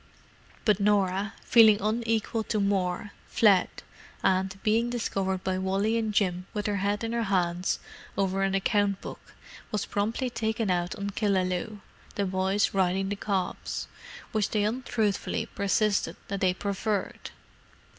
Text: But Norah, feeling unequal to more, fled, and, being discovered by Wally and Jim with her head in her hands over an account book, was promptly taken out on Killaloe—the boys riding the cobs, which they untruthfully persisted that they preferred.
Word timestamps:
But 0.65 0.79
Norah, 0.79 1.33
feeling 1.43 1.77
unequal 1.79 2.43
to 2.45 2.59
more, 2.59 3.11
fled, 3.27 3.69
and, 4.23 4.57
being 4.63 4.89
discovered 4.89 5.43
by 5.43 5.59
Wally 5.59 5.95
and 5.95 6.11
Jim 6.11 6.47
with 6.55 6.65
her 6.65 6.77
head 6.77 7.03
in 7.03 7.11
her 7.13 7.25
hands 7.25 7.77
over 8.17 8.41
an 8.41 8.55
account 8.55 8.99
book, 9.01 9.35
was 9.71 9.85
promptly 9.85 10.31
taken 10.31 10.71
out 10.71 10.95
on 10.95 11.11
Killaloe—the 11.11 12.25
boys 12.25 12.73
riding 12.73 13.09
the 13.09 13.15
cobs, 13.15 13.87
which 14.31 14.49
they 14.49 14.63
untruthfully 14.63 15.45
persisted 15.45 16.15
that 16.29 16.41
they 16.41 16.55
preferred. 16.55 17.29